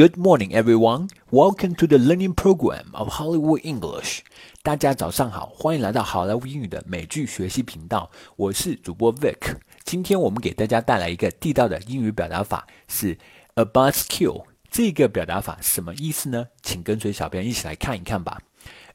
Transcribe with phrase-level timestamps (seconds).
[0.00, 1.10] Good morning, everyone.
[1.30, 4.20] Welcome to the learning program of Hollywood English.
[4.62, 8.10] 大家早上好，欢迎来到好莱坞英语的美剧学习频道。
[8.36, 9.58] 我是主播 Vic。
[9.84, 13.18] 今天我们给大家带来一个地道的英语表达法，是
[13.56, 14.44] a buzzkill。
[14.70, 16.46] 这个表达法什么意思呢？
[16.62, 18.40] 请跟随小编一起来看一看吧。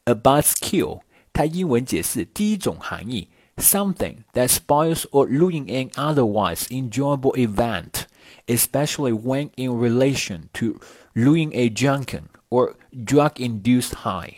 [0.06, 1.02] A buzzkill，
[1.32, 3.28] 它英文解释第一种含义：
[3.58, 8.04] something that spoils or ruins an otherwise enjoyable event。
[8.47, 10.79] especially when in relation to
[11.13, 14.35] ruin a drunken or drug-induced high.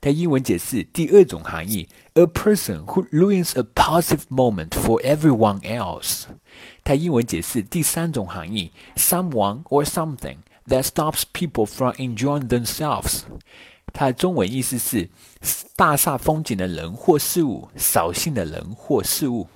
[0.00, 6.24] 它英文解释第二种含义：a person who ruins a positive moment for everyone else。
[6.82, 10.36] 它英文解释第三种含义：someone or something
[10.68, 13.22] that stops people from enjoying themselves。
[13.94, 15.08] 它的中文意思是
[15.74, 19.48] 大煞风景的人或事物，扫兴的人或事物。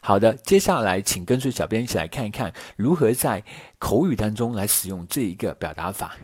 [0.00, 3.42] 好的，接下来请跟随小编一起来看一看如何在
[3.78, 6.16] 口语当中来使用这一个表达法。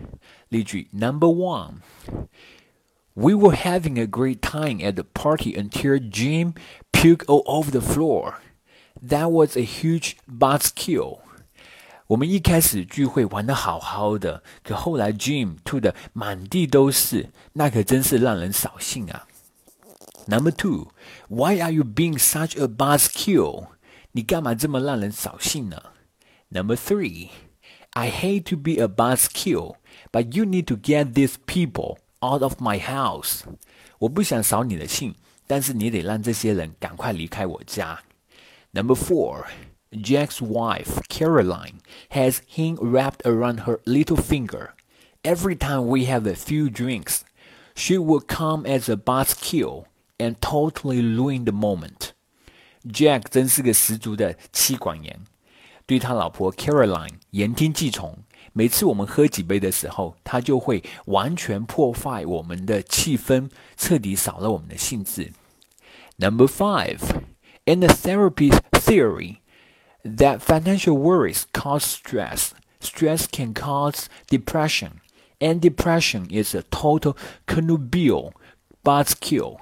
[0.49, 1.75] 例句 Number one.
[3.15, 6.55] We were having a great time at the party until Jim
[6.93, 8.35] puked all over the floor.
[9.07, 11.19] That was a huge buzzkill.
[12.07, 19.27] 我们一开始聚会玩的好好的，可后来 Jim 吐的满地都是，那可真是让人扫兴啊。
[20.30, 20.88] Number two,
[21.30, 23.68] why are you being such a buzzkill?
[24.14, 25.82] 你干嘛这么让人扫兴呢？
[26.50, 27.30] Number three,
[27.92, 29.76] I hate to be a buzzkill,
[30.12, 33.42] but you need to get these people out of my house.
[34.00, 35.16] 我不想扫你的兴，
[35.48, 38.02] 但是你得让这些人赶快离开我家。
[38.72, 39.46] Number four,
[39.92, 44.70] Jack's wife, Caroline, has him wrapped around her little finger.
[45.24, 47.22] Every time we have a few drinks,
[47.76, 49.86] she will come as a buzzkill
[50.20, 52.12] and totally ruin the moment.
[52.86, 55.20] Jack 真是个十足的妻管严，
[55.86, 58.20] 对他老婆 Caroline 言听计从。
[58.54, 65.34] 每次我们喝几杯的时候，他就会完全破坏我们的气氛，彻底扫了我们的兴致。
[66.18, 67.00] Number five,
[67.66, 69.40] in the therapy theory
[70.04, 75.02] that financial worries cause stress, stress can cause depression,
[75.40, 78.32] and depression is a total connubial
[78.86, 79.58] buzzkill.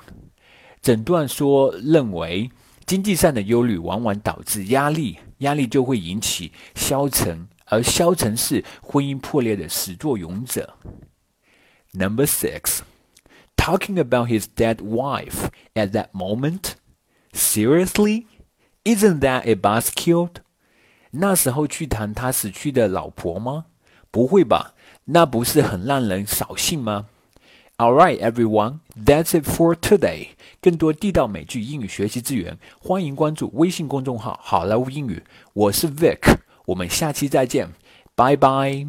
[0.81, 2.50] 诊断说认为，
[2.87, 10.75] 经济上的忧虑往往导致压力，压力就会引起消沉，而消沉是婚姻破裂的始作俑者。
[11.93, 12.81] Number six,
[13.56, 16.72] talking about his dead wife at that moment.
[17.33, 18.27] Seriously,
[18.84, 20.31] isn't that a buzzkill?
[21.10, 23.66] 那时候去谈他死去的老婆吗？
[24.10, 24.75] 不会吧，
[25.05, 27.06] 那不是很让人扫兴吗
[27.78, 30.31] ？All right, everyone, that's it for today.
[30.61, 35.22] 更多地道美剧英语学习资源，欢迎关注微信公众号“好莱坞英语”。
[35.55, 36.19] 我是 Vic，
[36.66, 37.69] 我们下期再见，
[38.16, 38.89] 拜拜。